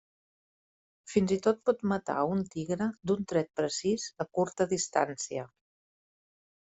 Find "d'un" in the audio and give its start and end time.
3.11-3.27